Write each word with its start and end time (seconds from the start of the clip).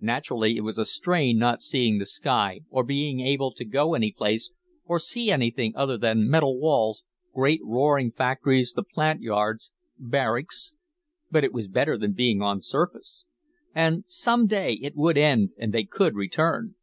Naturally 0.00 0.56
it 0.56 0.62
was 0.62 0.78
a 0.78 0.86
strain, 0.86 1.36
not 1.36 1.60
seeing 1.60 1.98
the 1.98 2.06
sky 2.06 2.62
or 2.70 2.82
being 2.82 3.20
able 3.20 3.52
to 3.52 3.66
go 3.66 3.92
any 3.92 4.10
place 4.10 4.50
or 4.86 4.98
see 4.98 5.30
anything 5.30 5.74
other 5.76 5.98
than 5.98 6.26
metal 6.26 6.58
walls, 6.58 7.04
great 7.34 7.60
roaring 7.62 8.10
factories, 8.10 8.72
the 8.72 8.82
plant 8.82 9.20
yards, 9.20 9.70
barracks. 9.98 10.72
But 11.30 11.44
it 11.44 11.52
was 11.52 11.68
better 11.68 11.98
than 11.98 12.14
being 12.14 12.40
on 12.40 12.62
surface. 12.62 13.26
And 13.74 14.04
some 14.06 14.46
day 14.46 14.72
it 14.80 14.96
would 14.96 15.18
end 15.18 15.50
and 15.58 15.70
they 15.74 15.84
could 15.84 16.14
return. 16.14 16.74